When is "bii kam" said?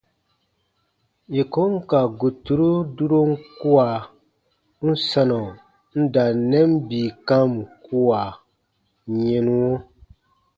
6.87-7.51